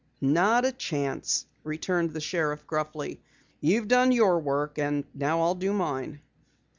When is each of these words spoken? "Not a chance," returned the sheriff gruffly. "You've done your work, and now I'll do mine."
"Not 0.23 0.65
a 0.65 0.71
chance," 0.71 1.45
returned 1.63 2.09
the 2.13 2.19
sheriff 2.19 2.65
gruffly. 2.65 3.21
"You've 3.59 3.87
done 3.87 4.11
your 4.11 4.39
work, 4.39 4.79
and 4.79 5.03
now 5.13 5.41
I'll 5.41 5.53
do 5.53 5.73
mine." 5.73 6.21